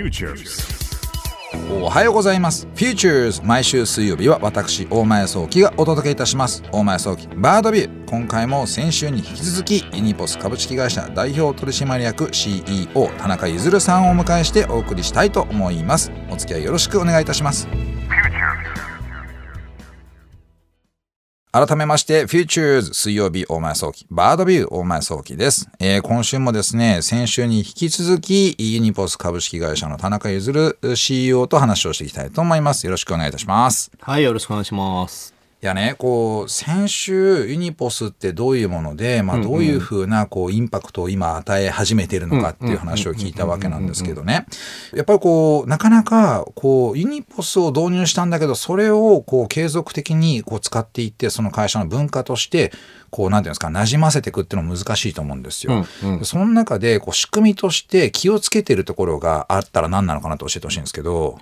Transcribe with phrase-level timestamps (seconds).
[0.00, 0.64] Futures.
[1.82, 2.66] おはようございます。
[2.74, 6.62] Futures 毎週水曜日は私、大前創希がお届けいたします。
[6.72, 8.08] 大前創希バードビュー。
[8.08, 16.10] 今回も先週に引き続き、ユニポス株式会社代表取締役 CEO 田中弦さんをお迎えしてお送りしたいと思います。
[16.30, 17.68] お付き合いよろしくお願いいたします。
[21.52, 25.68] 改めまして、 Futures 水曜日大前創希、バードビュー大前創希です。
[25.80, 32.86] えー今週もですね、先週に引き続き、ユニポス株式会社の田中譲 CEO と話をしていきたいと思います。
[32.86, 33.90] よろしくお願いいたします。
[34.00, 35.39] はい、よろしくお願いします。
[35.62, 44.46] いやね、こう、先週、ユニポスってどういうもので、まあ、どういうふうな、こう、インパクトを今与え始めているのかっていう話を聞いたわけなんですけどね。
[44.94, 52.72] やっぱりこう、なかなか、こう、ユニポスを導入したんだけど、それを、こう、継続的に、こう、使っていって、その会社の文化として、
[53.10, 55.84] こう、なんていうんですか、馴染ませていくっていうのは難しいと思うんですよ。
[56.04, 61.38] うんうんその中で、こう、仕組みとして気をつけてるところがあったら何なのかなと教えてほしいんですけど。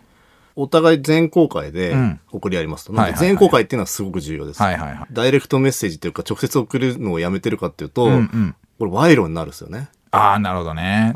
[0.60, 2.92] お互い全公開でうん送り合いますと。
[2.92, 4.60] なんで全公開っていうのはすごく重要です。
[4.60, 8.54] ダイレクトメッセージっていうか、直接送るのをやめてるかっていうと、うんうん。
[8.78, 9.88] これ賄賂になるんですよね。
[10.10, 11.14] ああ、なるほどね。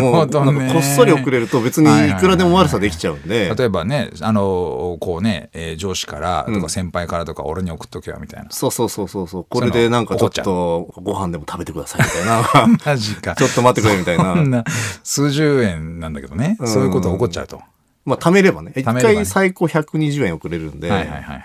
[0.00, 8.50] もう、こっそり送れると別にいくらでも悪さできちゃうんで、例えばね、あの、こうね、えー上司からとうんか先輩からとか俺に送っとけよみたいな。
[8.50, 13.34] そうそうそうそうそう、これでなんかちょっとご飯でも食べてくださいみたいな、 マジか。
[13.36, 14.34] ちょっと待ってくれみたいな。
[14.34, 14.64] な
[15.02, 17.62] 数十円なんだけどね、うんそういうこと起こっちゃうと。
[18.04, 18.72] まあ、貯めればね。
[18.76, 20.88] 一回最高120円送れるんで、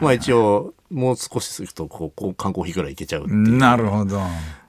[0.01, 3.57] まあ一応、もう少しすると、こう、ーヒーぐらいいけちゃうっていう。
[3.57, 4.19] なるほど。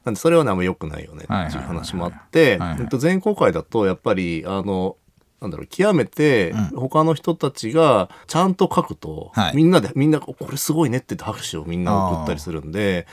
[0.09, 2.59] なんでそれはねあんま良くないよねってはいう話もあって
[2.99, 4.97] 全公開だとやっぱりあの
[5.41, 13.07] なんだろう極めて他の人たちがちゃんと書くと、はいみんなでみんなこれすごいねって拍手をみんな送ったりするんで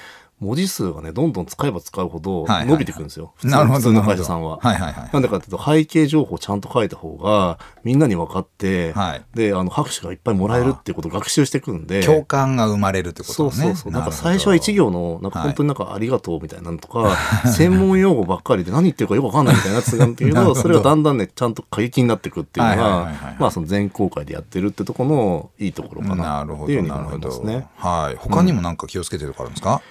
[0.45, 3.79] 文字数がねどんどん使えば使うほどはいはいはい伸びていくんですよ、普通なるほど。
[3.79, 4.59] 普通の会社さんは。
[4.61, 5.09] はいはいはい。
[5.11, 13.53] なんでかっていうと背景情報をちゃんと書いた方がみんなに分かって、はいであの拍手がいっぱいもらえるっていうことを学習していくんで共感が生まれるってことそうね。
[13.53, 13.91] そうそう。
[13.91, 17.15] なんか最初は一行の、なんかはい本当になんかありがとうみたいなのとか、
[17.55, 27.27] 専門用語ばっかりで何言ってるかよくわかんないみたいなやつ なんだけど、それがだんだんね、ちゃんと過激になっていくっていうのはいはいはいはいはい、がまあその全公開でやってるってところのいいところかななるほど、っていうふうに思なるほど。
[27.27, 27.67] いますね。
[27.77, 28.15] はい。
[28.17, 29.81] 他にもなんか気をつけてるとこあるんですか、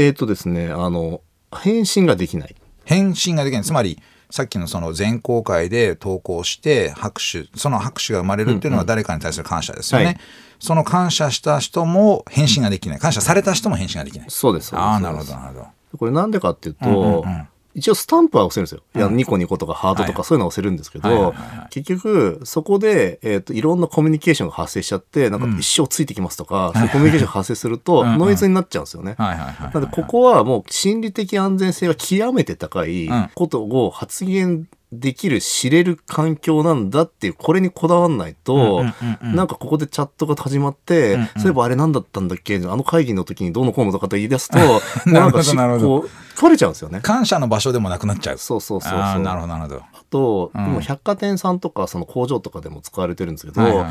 [0.00, 1.22] えっとですね、あの、
[1.52, 2.54] 返信ができない。
[2.84, 3.62] 返信ができない。
[3.64, 3.98] つまり、
[4.30, 10.06] さっきのその全公開で投稿して拍手、その拍手が生まれるっていうのは誰かに対する感謝ですよね。
[10.06, 10.20] はい
[10.60, 12.98] その感謝した人も返信ができない。
[12.98, 14.26] 感謝された人も返信ができない。
[14.28, 14.70] そうです。
[14.70, 15.66] そうですああ、なるほど、なるほど。
[15.98, 17.48] これなんでかっていうと、うんうんうん
[17.78, 18.82] 一応スタンプは押せるんですよ。
[18.94, 21.34] いや、ニコニコとかハートとはいかそういうのは押せるんですけど、
[21.70, 29.14] 結局、そこで、えっ、と、いろんなコミュニケーションが発生しちゃって、なんか一生ついてきますとか、そういうコミュニケーションが発生すると、ノイズになっちゃうんですよね。
[29.18, 33.30] なので、ここはもう心理的安全性が極めて高いうん。
[33.34, 42.56] ことを発言できる、知れる環境なんだっていう、これにこだわんないと、うんうんうんうんなんかここでチャットが始まって、うんうんそういえばあれなんだったんだっけ？
[42.56, 45.42] あの会議の時にどうのこうのとかって言い出すと、 もうなんか
[45.78, 47.00] こう、取れちゃうんですよね。
[47.02, 48.38] 感謝の場所でもなくなっちゃう。
[48.38, 48.98] そうそうそうそう。
[49.20, 49.76] なるほど、なるほど。
[49.76, 53.84] あと、うん今百貨店さんとかその工場とかでも使われてるんですけど、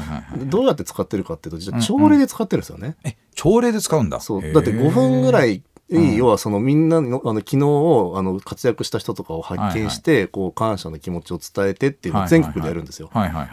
[0.45, 2.95] どうやって使ってるかっていうと、実は朝礼で使ってるんですよね。
[3.03, 4.19] え、朝礼で使うんだ。
[4.19, 4.41] そう。
[4.51, 13.09] だって5分ぐらい、要はそのみんなのあの昨日をあの活躍した人とかを発見して、こう感謝の気持ちを伝えてっていうのを全国でやるんですよ。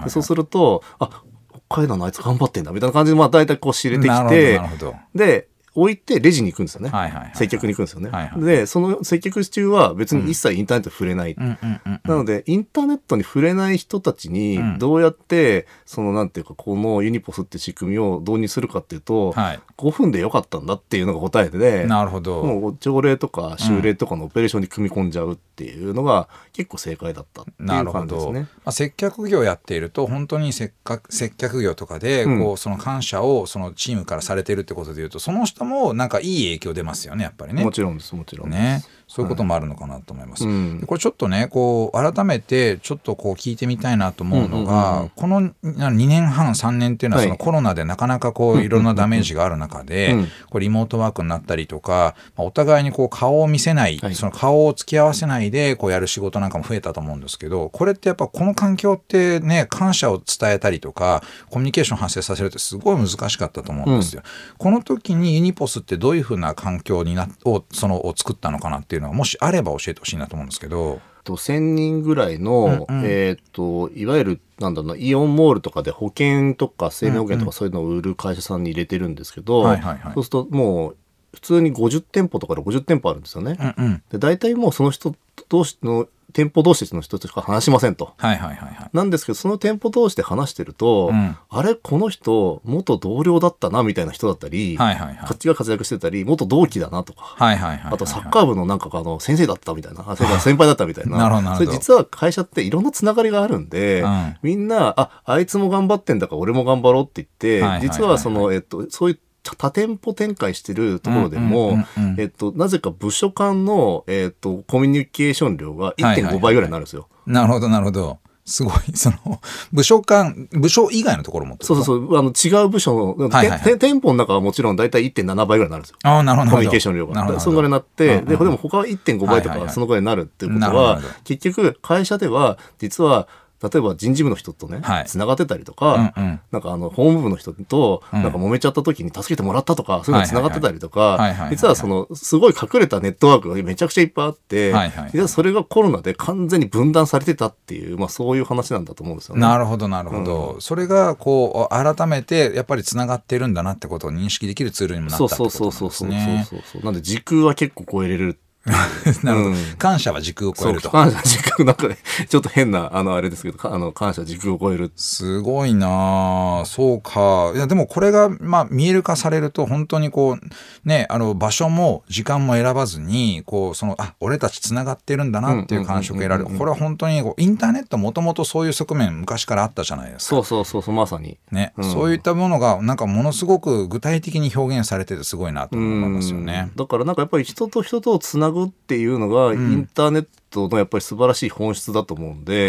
[0.09, 1.23] そうすると、あ
[1.69, 4.95] 北海道のあいつ頑張ってんだみたいな感じで、まあ大体こう知れてきてなる、ほど。
[5.15, 6.91] で、置いてレジに行くんですよね。
[6.91, 8.11] はいはいはい接客に行くんですよね。
[8.11, 11.33] はいはいで、その接客中は別に一切インターネット触れない。
[11.33, 11.59] うん。
[12.05, 19.61] なので、インターネットに触れない人たちにうん、どうやって、その、なんていうか、このユニポスって仕組みを導入するかっていうと、はい。
[19.77, 22.43] 5分でよかったんだっていうのが答えで、なるほど。
[22.45, 28.41] もう条例とか修例とかのオペレーションに組み込んじゃうっていうのが結構正解だったっていうなるほど、感じですね。
[28.41, 37.73] まあ、接客業やっていると本当に接客接客業とかでうんこうその感謝をそのチームからされてるってことでいうとその人もなんかいい影響出ますよねやっぱりねも。
[37.73, 38.61] ちろんです、もちろんです。
[38.61, 40.47] ねそういうこともあるのかなと思います。
[40.47, 64.23] うんでこれちょっとねこう改めてちょっとこう聞いてみたいなと思うのが、うんうんうんうんこの2年半3年っていうのははいそのコロナでなかなかこういろんなダメージがある中で、うんこうリモートワークになったりとか、まあお互いにこう顔を見せない、はいその顔を付き合わせないでこうやる仕事なんかも増えたと思うんですけどこれってやっぱこの環境ってね感謝を伝えたりとかコミュニケーション発生させるってすごい難しかったと思うんですよ。
[64.59, 71.01] この時にユニポスってどういうふうな環境になをそのを作ったのかなっていうのはもしあれば教えてほしいなと思うんですけど。
[71.25, 80.97] と1000人ぐらいの、うんうんえっ、といわゆるなんだろうなイオンモールとかで保険とか生命保険とかそういうのを売る会社さんに入れてるんですけど、そうするともう
[81.33, 83.57] 普通に50店舗とかで50店舗あるんですよね。
[83.59, 85.15] うんうんで大体もうその人
[85.49, 88.13] 同士の店舗同士の人としか話しませんと。
[88.17, 88.91] はいはいはいはい。
[88.93, 97.93] なんですけど、その店舗同士で話してると、うんあれ、この人、元同僚だったな、みたいな人だったり、はいはいはいこっちが活躍してたり、元同期だなとか、はいはいはいはい。
[97.95, 101.19] あとサッカー部のなんかあの先生だったみたいな、あそれから先輩だったみたいな。
[101.19, 109.19] なるほどなるほどそれ実は会社っていろんなつながりがあるんで、うんみんな、あ、あいつも頑張ってんだから俺も頑張ろうって言って、はいはいはいはい実はその、えっと、そういう
[109.57, 111.79] 多店舗展開してるところでも、
[112.19, 117.09] えっと、なぜか部署間の、えっと、コミュニケーション量がはいはいはい1.5倍ぐらいになるんですよ。
[117.27, 118.19] なるほどなるほど。
[118.47, 119.41] すごい、 その、
[119.73, 125.97] 部署間、部署以外のところもそうそうそう、あの、違う部署の、はいはいはい店舗の中はもちろん大体1.7倍ぐらいになるんですよ。
[126.03, 126.51] ああ、なるほど。
[126.53, 127.15] コミュニケーション量が。
[127.15, 127.41] なるほど。
[127.41, 133.29] そのぐらいになって、うんうんで、でも他は1.5倍とか、そのぐらいになるっていうことは結局、会社では、実は、
[133.69, 141.19] 例えば人事部の人とねはい、つながってたりとかうんうん、なんかあの、法務部の人と、うんなんか揉めちゃった時に助けてもらったとか、そういうのつながってたりとか
[141.51, 149.41] 実はその、すごい隠れたネットワークがめちゃくちゃいっぱいあってはいはいはい、実はそれがコロナで完全に分断されてたっていう、まあそういう話なんだと思うんですよね。
[149.41, 156.47] なるほどなるほど、それがこう改めてやっぱりつながってるんだなってことを認識できるツールにもなったそうってことそうそうなんですね。
[156.49, 156.85] そうそうそうそう。
[156.85, 158.39] なんで時空は結構超えれる。
[159.23, 160.91] なるほど、うん感謝は時空を超えると。
[160.91, 164.93] 感謝時空なんかね、ちょっと変な、あの、あれですけど、かあの、感謝時空を超える。
[164.97, 167.53] すごいなあそうか。
[167.55, 176.57] いや、でもこれが、まあ、見える化されると、本当にこう、ね、あの、場所も時間も選ばずに、こう、その、あ、俺たち繋がってるんだなっていう感触を得られる。
[176.57, 180.37] これは本当にこう、インターネットもともとそういう側面昔からあったじゃないですか。
[180.37, 181.39] そうそうそうそう、まさに。
[181.51, 186.71] ね、うんそういったものが、なんかものすごく具体的に表現されててすごいなと思いますよね。
[186.77, 192.69] だからなんかやっぱり人と人とをつなぐっていうのが、インターネットのやっぱり素晴らしい本質だと思うんで、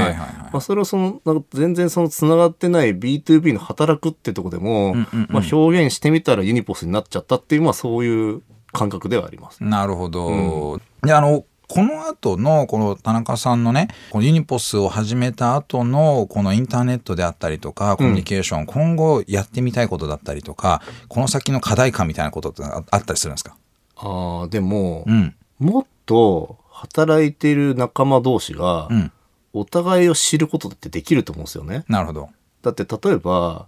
[0.52, 8.42] まあ、それをそのなんか全然そのつながってない B2B の働くってとこでも、うんうんうんまあ、表現してみたらユニポスになっちゃったっていう、まあ、そういう
[8.74, 9.64] 感覚ではあります。
[9.64, 10.82] なるほど。
[11.04, 23.56] で、あの、この後の、この田中さんのね、このユニポスを始めた後の、このインターネットであったりとか、コミュニケーション、今後やってみたいことだったりとか、この先の課題感みたいなことってああったりするんですか？
[23.96, 25.36] ああ、でも、うん。
[25.60, 29.12] もっと働いている仲間同士が、うん。
[29.56, 31.86] お互いを知ることってできると思うんですよね。
[31.88, 32.30] なるほど。
[32.62, 33.68] だって例えば、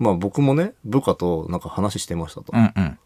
[0.00, 2.52] まあ僕もね、部下となんか話してましたと。
[2.52, 2.98] うんうん。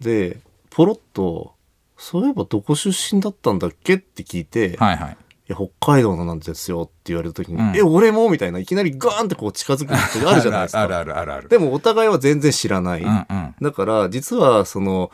[0.00, 0.38] で、
[0.70, 1.54] ポロッと、
[1.96, 5.12] そういえばどこ出身だったんだっけって聞いて、はいはい。
[5.12, 5.16] い
[5.48, 10.82] や、北海道のなんですよって言われた時に、うんえ、俺もみたいな、いきなりガーンってこう近づく人があるじゃないですか。
[10.82, 11.48] あるあるあるある。
[11.48, 13.02] でもお互いは全然知らない。
[13.02, 13.54] うんうん。
[13.60, 15.10] だから、実は、その、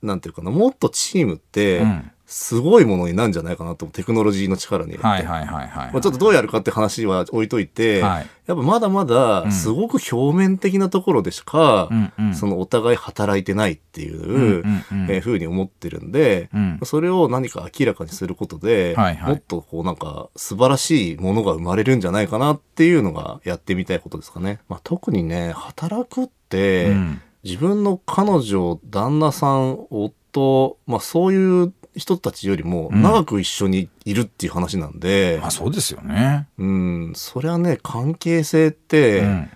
[0.00, 5.06] なんていうかな、もっとチームってうん、すごいものになるんじゃないかなとテクノロジーの力によって。
[5.06, 5.92] はいはいはいはい。
[5.92, 8.26] まあ、ちょっとどうやるかって話は置いといて、はい。
[8.46, 9.52] やっぱまだまだん。
[9.52, 11.88] すごく表面的なところでしか、
[12.34, 14.62] そのお互い働いてないっていう、
[15.08, 16.80] えーふうに思ってるんで、うん。
[16.84, 19.32] それを何か明らかにすることで、はいはい。
[19.32, 24.60] もっとこうなんか素晴らしいものが生まれるんじゃないかなっていうのがやってみたいことですかね。
[24.68, 27.22] まあ、特にね、働くって、うん。
[27.42, 36.48] 自分の彼女、旦那さん、夫、まあそういう人たちよりもうん長く一緒にいるっていう話なんで、まあそうですよね。
[36.58, 39.50] うん、それはね、関係性って、うん。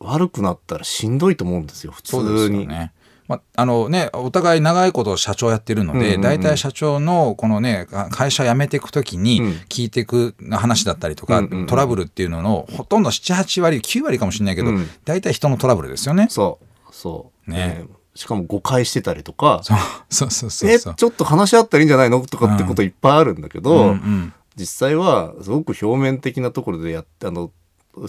[0.00, 2.62] 悪くなったらしんどいと思うんですよ、普そうです通に。
[2.62, 2.92] よね。
[3.28, 16.26] まあ、あのね、お互い長いこと社長やってるので、大体社長のこのね、会社辞めていくときにうん聞いていく話だったりとか、トラブルっていうののほとんど7、8割、9割かもしれないけど、うん大体人のトラブルですよね。
[16.28, 16.58] そ
[16.90, 17.50] う、そう。
[17.50, 20.78] ねえーしかも誤解してたりとか、そうそうそうそうえ。
[20.78, 27.50] ちょっと話し合ったらいいんじゃないのとかってこといっぱいあるんだけど、うんうん実際はすごく表面的なところでやって、あの、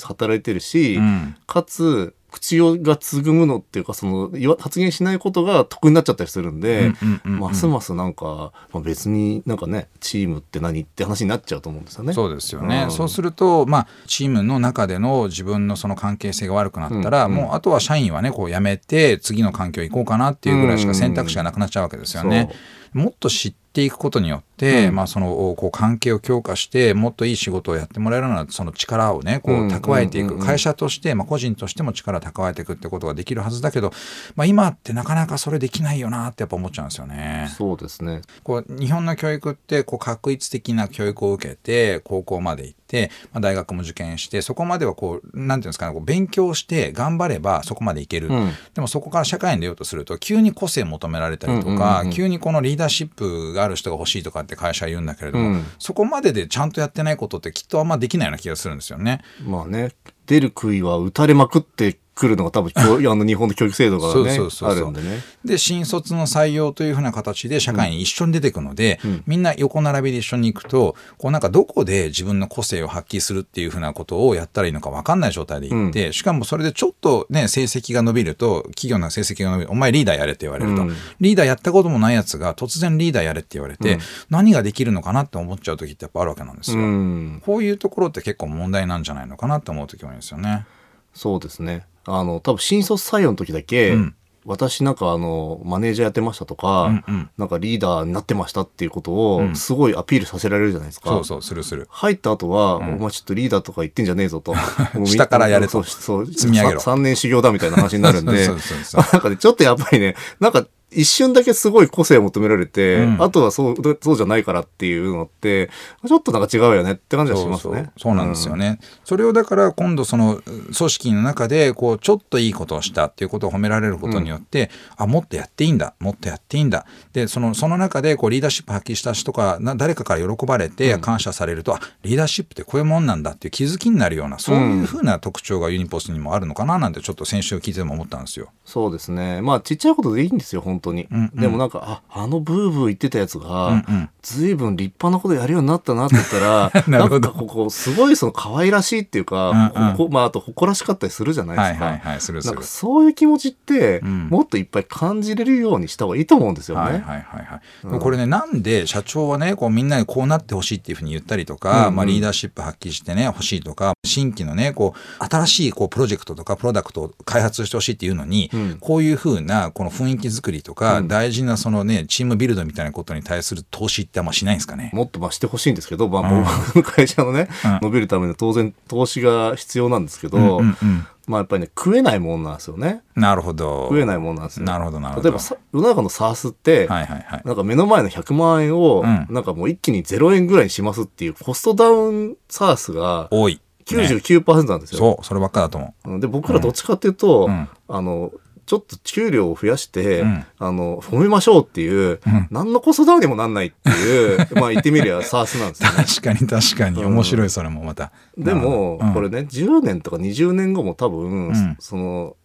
[0.04, 12.14] 働いてるし、うんかつ、口がつぐむのっていうか、その、発言しないことが得になっちゃったりするんで、うんうんうんうんますますなんか、まあ、別になんかね、チームって何って話になっちゃうと思うんですよね。
[12.14, 12.92] そうですよね、うん。
[12.92, 17.32] そうすると、まあ、チームの中での自分のその関係性が悪くなったら、うん。
[17.34, 22.50] うんもうあとは社員はねこう辞めて次の環境行こうかなっていうぐらいしか選択肢がなくなっちゃうわけですよね。
[22.94, 24.51] もっと知っていくことによって、
[24.88, 24.96] うん。
[24.96, 33.92] まあ、そのこう関係を強化してもっといい仕事をやってもらえるようなその力をねこう蓄えていく、会社として、まあ、個人としても力を蓄えていくってことができるはずだけど、
[34.36, 37.50] まあ、今ってなかなかそれできないよなってやっぱ思っちゃうんですよね。
[37.58, 38.22] そうですね。
[38.44, 48.52] こう日本の教育ってこう確一的な教育を受けて高校まで行って、まあ、大学も受験してそこまではこうなんていうんですかねこう勉強して頑張ればそこまでいける、うん。
[48.74, 59.22] でもそこから社会に出ようとすると急に個性求められたりとか、急にこのリーダーシップがある人が欲しいとかって会社は言うんだけれども、うんそこまででちゃんとやってないことってきっとあんまできないような気がするんですよね。
[59.44, 59.92] まあね、
[60.26, 65.22] 出る杭は打たれまくってくるのが多分教 あの日本の教育制度がねあるんでね。
[65.44, 69.24] で新卒の採用というふうな形で社会に一緒に出てくので、うん。
[69.26, 80.96] みんな横並びで一緒に行くとこうなんかどこで自分の個性を発揮するっていうふうなことをやったらいいのか分かんない状態で行って、しかもそれでちょっとね成績が伸びると企業の成績が伸びるお前リーダーやれって言われると、うん。
[81.20, 84.00] リーダーやったこともないやつが突然リーダーやれって言われて、うん。
[84.30, 86.80] 何ができるのかなって思っちゃう時ってやっぱあるわけなんですよ。
[86.80, 90.66] うん、こういうところって結構問題なんじゃないのかなって思う時もあるんですよね。
[91.14, 91.86] そうですね。
[92.06, 101.10] あの多分新卒採用の時だけ、うん私なんかあのマネージャーやってましたとか、うんうんなんかリーダーになってましたっていうことうんをすごいアピールさせられるじゃないですか。
[101.12, 101.88] そうそうするする。
[101.92, 104.56] 入った後は、んお前ちょっとリーダーとか言ってんじゃねえぞと。
[105.06, 113.24] 下からやれとそうそう積み上げろさ3年修行だみたいな話になるんで、 そうそうそうなんかね、ちょっとやっぱりね、なんか一瞬だけすごい個性を求められて、うん。
[113.24, 115.70] あとはそう、そうじゃないからっていうのって、
[116.08, 117.92] ちょっとなんか違うよねって感じはしますね。
[117.98, 125.94] そうなんですよね、それをだから今度その組織の中でこうちょっといいことをしたっていうことを褒められることによって、あもっとやっていいんだ。
[126.00, 126.86] もっとやっていいんだ。
[127.14, 138.50] でそのその中でこうリーダーシップ発揮した人かな誰かから喜ばれて感謝されると、あリーダーシップってこういうもんなんだっていう気づきになるようなそういうふうな特徴がユニポスにもあるのかななんてちょっと先週聞いてても思ったんですよ。
[138.66, 139.42] そうですね。
[139.42, 141.08] まあちっちゃいことでいいんですよ、本当に。
[141.12, 141.40] うんうん。
[141.40, 144.10] でもなんか、あ、あのブーブー言ってたやつうんが、うん。
[144.22, 150.12] ずいぶん立派なことやるようになったなって言ったら、 なんかここ、すごいその可愛らしいっていうか、うんうん。
[150.12, 151.86] まああと誇らしかったりするじゃないですか。
[151.86, 152.68] はいはいはいするするなんか。
[152.68, 154.28] そういう気持ちって、うん。
[154.30, 156.84] もっといっぱい感じれるようにした方がいいと思うんですよね。
[156.84, 158.00] はいはいはいはい、うん。
[158.00, 161.96] これねなんで社長はねこうみんなにこうなってほしいっていうふうに言ったりとか、うんうん。
[161.96, 168.78] まあ、リーダーシップ発揮してね欲しいとか新規のねこう新しいこうプロジェクトとかプロダクトを開発してほしいっていうのに、うん。
[168.80, 174.92] こういうふうなこの雰囲気作りとか、うん大事なそのねチームビルドみたいなことに対する投資ってあんましないんですかね？
[174.94, 183.04] もっとまあしてほしいんですけど、まあ、うん僕の会社のね、うん伸びるために当然投資が必要なんですけど、うんうんうんまあやっぱりね、食えないもんなんですよね。
[183.16, 183.86] なるほど。
[183.90, 184.66] 食えないもんなんですよ。
[184.66, 185.24] なるほどなるほど。
[185.24, 187.42] 例えばさ、世の中の SARS って、はいはいはい。
[187.46, 193.56] なんか目の前の100万円を、うんなんかもう一気に0円ぐらいにしますっていうコストダウン SARS が多い。
[193.56, 195.00] ね99%なんですよ。
[195.00, 198.32] そうそればっかだと思うんで、僕らどっちかっていうと、うんあの、
[198.66, 205.84] ちょっと給料を増やして、うんあの、褒めましょうっていう、うん何のコストダウンにもなんないっていう、 まあ言ってみりゃ SARS なんです。
[205.84, 205.90] ね。
[205.90, 208.12] 確かに確かにうん面白いそれもまた。
[208.38, 212.36] でも、うんこれね、10年とか20年後も多分、んその、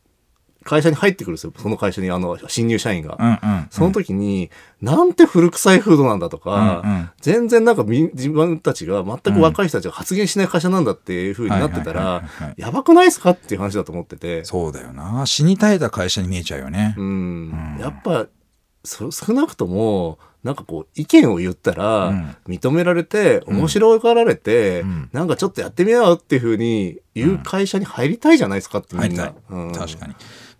[0.66, 1.52] 会社に入ってくるんですよ。
[1.56, 3.16] その会社に、あの、新入社員が。
[3.18, 3.66] うんうん。
[3.70, 4.50] その時に、
[4.82, 7.10] なんて古臭い風土なんだとか、うんうん。
[7.20, 12.24] 全然なんかみ自分たちが全く若い人たちが発言しない会社なんだっていう風になってたら
[12.56, 14.44] やばくないですかっていう話だと思ってて。
[14.44, 15.24] そうだよな。
[15.24, 17.06] 死に絶えた会社に見えちゃうよね、うん。
[17.06, 17.80] うん。
[17.80, 18.26] やっぱ
[18.84, 22.36] そ少なくともなんかこう意見を言ったらうん。
[22.46, 25.08] 認められて面白がられて、うん。
[25.12, 29.24] なんかちょっとやってみようっていうふうに言う会社に入りたいじゃないですかってみんな。
[29.24, 29.72] 入りたい、うん。
[29.72, 30.14] 確かに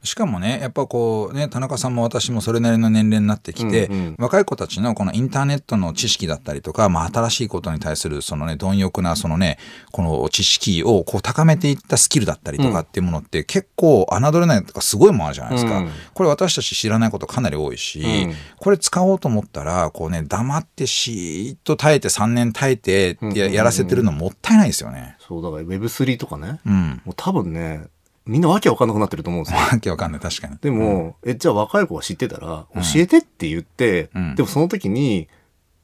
[0.07, 4.17] しかもねやっぱこうね田中さんも私もそれなりの年齢になってきて、うんうん。
[4.19, 9.59] 若い子たちのこのインターネットの知識だったりとか、まあ、新しいことに対するそのね貪欲なそのね
[9.93, 15.91] この知識をこう高めていったスキルだったりとかっていうものって結構侮れないとかすごいもんあるじゃないですか、うん。
[16.15, 18.35] これ私たち知らないことかなり多いし、うん。
[18.59, 25.17] これ使おうと思ったらこうね黙ってしーっと耐えて3年耐えてやらせてるのもったいないですよね。
[25.27, 27.03] そうだから Web3 とかね、うん。
[27.05, 27.87] もう多分ね
[28.26, 29.61] みんなわけわかんなくなってると思うんですよ。
[29.61, 30.56] わけわかんない確かに。
[30.61, 34.35] でも、え、じゃあ若い子が知ってたら、教えてって言って、うん。
[34.35, 35.28] でもその時に、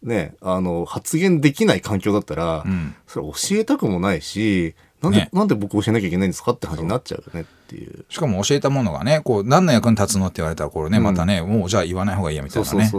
[0.02, 2.94] ね、あの、発言できない環境だったら、うん。
[3.06, 5.30] それ教えたくもないし、なんで、ね。
[5.32, 8.04] なんで僕教えなきゃいけないんですかって話になっちゃうよねっていう。
[8.10, 12.90] しかも教えたものがね、こう、何の役に立つのって言われたら、これね、うんまたね、もうじゃあ言わない方がいいやみたいうなね。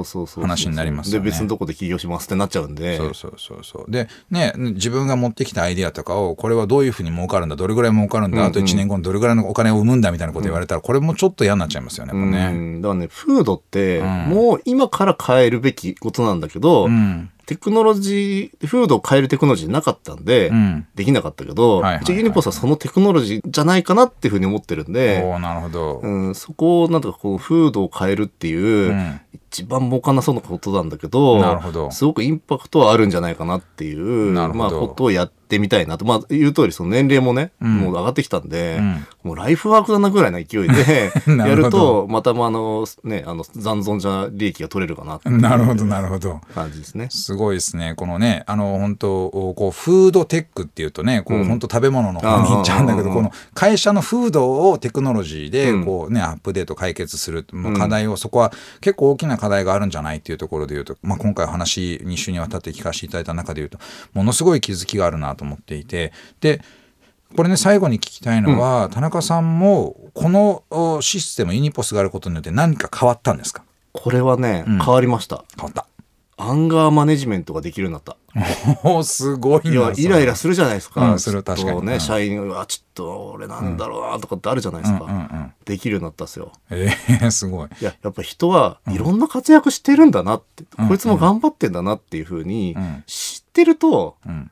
[0.42, 2.98] 話になりますよねで、別のとこで起業しますってなっちゃうんで。
[2.98, 3.92] そうそうそうそう。
[3.92, 12.52] で、ね、自分が持ってきたアイディアとかを、これはどういうふうに儲かるんだ、どれぐらい儲かるんだ、うんうんあと1年後にどれぐらいのお金を生むんだみたいなこと言われたら、これもちょっと嫌になっちゃいますよね、うね。
[12.52, 12.82] ん。
[12.82, 17.30] だからね、フードって、うんもう今から変えるべきことなんだけど、うん。
[17.46, 20.88] テクノロジー、フードを変えるテクノロジーなかったんで、うん。
[20.96, 26.00] できなかったけど、はいはいはい一応ユニポスはそのテクノロジーじゃないかなっていうふうに思ってるんで、なるほど。
[26.04, 29.20] うん、そこをなんとかこう風土を変えるっていう、うん
[29.54, 36.06] 一番儲かんなそうなことなんだけどなるほどすごくインパクトはあるんじゃないかなっていうなるほどまあ、ことをやってみたいなと。
[36.06, 37.78] まあ言う通りその年齢もね、うん。
[37.78, 39.08] もう上がってきたんで、うん。
[39.24, 46.42] もうライフワークだなぐらいの勢いでな やるとまたまああのねあの残存じゃ利益が取れるかなってなるほど、なるほど。
[46.54, 47.08] 感じですね。
[47.10, 47.94] すごいですね。
[47.96, 51.46] このね、あの、本当こう、フードテックっていうとね、こう、うん。
[51.46, 55.86] 本当食べ物の方に行っちゃうんだけど、この会社のフードをテクノロジーで、うん。
[55.86, 63.80] こうね、アップデート解決する、もう課題を、そこは結構大きな課題があるんじゃないっていうところで言うと、まあ、今回お話2週にわたって聞かせていただいた中で言うと、
[64.14, 66.12] ものすごい気づきがあるなと思っていて、
[66.42, 66.62] で、
[67.36, 73.64] これね最後に聞きたいのは、田中さんもこのおシステムユニポスがあることによって何か変わったんですか？
[73.92, 74.78] これはね、うん。
[74.80, 75.44] 変わりました。
[75.58, 75.88] 変わった。
[76.36, 78.18] アンガーマネジメントができるようになった。
[78.84, 81.12] おーすごいなイライラするじゃないですか。
[81.12, 81.80] うんする確かに。
[81.80, 82.00] うん。
[82.00, 85.06] 社員が、あちょっと俺なんだろうなとかってあるじゃないですか。
[85.06, 85.54] うんうんうん。
[85.66, 86.52] できるようになったんですよ。
[86.72, 87.70] えー、 すごい。
[87.80, 90.88] いや、やっぱ人はいろんな活躍してるんだなって、うん。
[90.88, 93.04] こいつも頑張ってんだなっていうふうにうん。
[93.06, 94.50] 知ってると、うん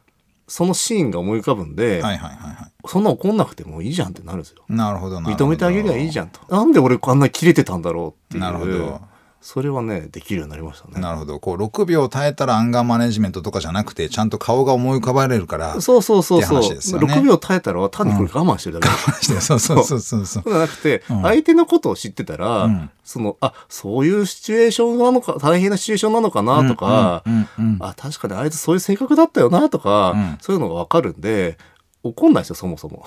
[0.51, 4.65] そのシーンが思い浮かぶんで、はいはいはいはそんな怒んなくてもいいじゃんってなるんですよ。
[4.69, 6.41] いなるほど認めてあげりゃいいじゃんと。
[6.53, 8.41] なんで俺こんな切れてたんだろうっていう。
[8.41, 9.01] なるほど
[9.41, 11.01] それはね、できるようになりましたね。
[11.01, 16.61] なるほどこう6秒耐えたらアンガーマネジメントとかじゃなくてちゃんと顔が思い浮かばれるからそうそうそうそう。
[16.61, 18.95] ね6秒耐えたら単にこれ我慢してるだけ。
[19.41, 31.57] そうそうそうそうそうそうじゃなくて、うん相手のことを知ってたら、うんその、あ、そういうシチュエーションなのか、大変なシチュエーションなのかなとか、うんうんうんあ、確かにあいつそういう性格だったよなとか、うんそういうのがわかるんで、
[32.03, 33.05] 怒んないですよ、そもそも。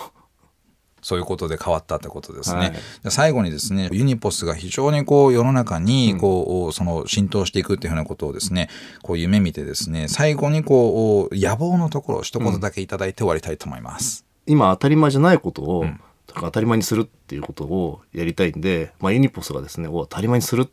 [1.05, 2.59] そういうことで変わったってことですね。
[2.59, 2.73] はい
[3.05, 8.71] で最後にですね、ユニポスが非常にこう世の中にこう、その浸透していくっていうふうなことをですね、
[9.03, 14.25] こう夢見てですね、最後にこう野望のところを一言だけいただいて終わりたいと思います。
[14.47, 20.69] 今当たり前じゃないことを、んとか当たり前にするっていうことをやりたいんで、まあ、ユニポスがですね、を当たり前にする。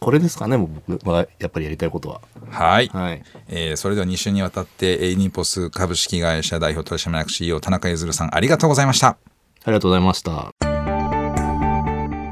[0.00, 2.20] これですかね、もう僕はやっぱりやりたいことは。
[2.48, 2.88] はい。
[2.88, 3.22] はい。
[3.48, 9.18] えーそれでは2週にわたって、えーユニポス株式会社代表取締役 CEO 田中譲さんありがとうございました。
[9.64, 10.52] ありがとうございました。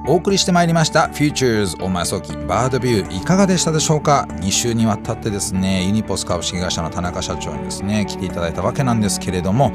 [0.07, 1.09] お送りしてまいりました。
[1.13, 9.73] Futures お前早期バードビューいかがでしたでしょうか？2週にわたってですねユニポス株式会社の田中社長にですね来ていただいたわけなんですけれども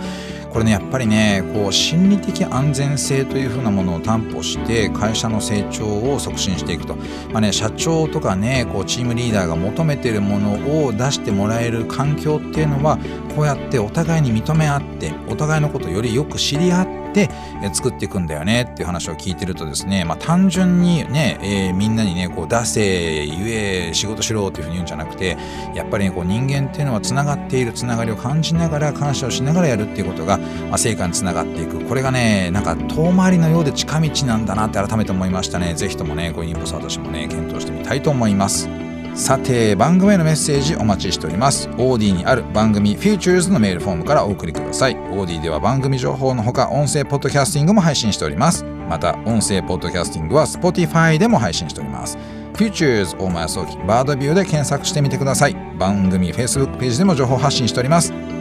[0.51, 6.95] これねやっぱりねこう心理的安全性というふうなものを担保して会社の成長を促進していくと、
[7.31, 12.97] まあね、社長とかねこうチームリーダーが求めているものを出してもらえる環境っていうのは
[13.35, 17.29] こうやってお互いに認め合ってお互いのことをよりよく知り合ってえ
[17.73, 25.37] 作っていくんだよねっていう話を聞いてるとですね、まあ、単純にね、えーみんなにねこう出せ言え仕事しろっていうふうに言うんじゃなくて
[25.75, 30.36] やっぱりねこう人間っていうのはつながっているつながりを感じながら感謝をしながらやるっていうことが、
[30.69, 31.79] ま、成果につながっていく。
[31.81, 35.73] これがねなんか遠回りのようで近道なんだなって改めて思いましたね。
[35.75, 38.69] ぜひともねこういうインポス私もね検討してみたいと思います。
[39.17, 41.67] さて番組へのメッセージお待ちしております。
[41.69, 44.95] OD にある番組 Futures のメールフォームからお送りください。
[44.95, 48.63] OD では番組情報のほか音声ポッドキャスティングも配信しております。
[48.63, 52.15] また音声ポッドキャスティングは Spotify でも配信しております。
[52.53, 55.55] Futures 大前早期バードビューで検索してみてください。
[55.79, 58.36] 番組 Facebook ページでも情報発信しております。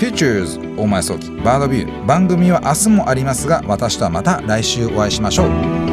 [0.00, 2.06] Futures 大前早期バードビュー。
[2.06, 5.89] 番組は明日もありますが私とはまた来週お会いしましょう。